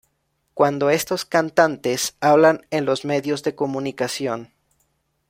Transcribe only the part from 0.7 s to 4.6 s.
estos cantantes hablan en los medios de comunicación